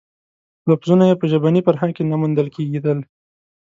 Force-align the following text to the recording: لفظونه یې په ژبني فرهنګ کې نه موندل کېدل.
لفظونه 0.69 1.03
یې 1.09 1.15
په 1.21 1.25
ژبني 1.31 1.61
فرهنګ 1.67 1.93
کې 1.95 2.03
نه 2.11 2.15
موندل 2.21 2.47
کېدل. 2.55 2.99